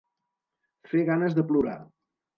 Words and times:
Fer 0.93 1.03
ganes 1.11 1.37
de 1.41 1.47
plorar. 1.53 1.79